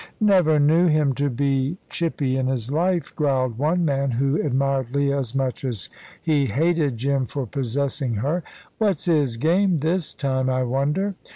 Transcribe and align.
"Never 0.19 0.57
knew 0.59 0.87
him 0.87 1.13
to 1.13 1.29
be 1.29 1.77
chippy 1.87 2.35
in 2.35 2.47
his 2.47 2.71
life," 2.71 3.15
growled 3.15 3.59
one 3.59 3.85
man, 3.85 4.09
who 4.09 4.41
admired 4.41 4.95
Leah 4.95 5.19
as 5.19 5.35
much 5.35 5.63
as 5.63 5.89
he 6.19 6.47
hated 6.47 6.97
Jim 6.97 7.27
for 7.27 7.45
possessing 7.45 8.15
her. 8.15 8.41
"What's 8.79 9.05
his 9.05 9.37
game 9.37 9.77
this 9.77 10.15
time, 10.15 10.49
I 10.49 10.63
wonder?" 10.63 11.13